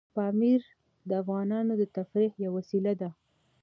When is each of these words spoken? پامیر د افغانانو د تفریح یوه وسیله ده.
پامیر 0.15 0.61
د 1.07 1.11
افغانانو 1.21 1.73
د 1.77 1.83
تفریح 1.95 2.33
یوه 2.45 2.53
وسیله 2.57 2.93
ده. 3.01 3.09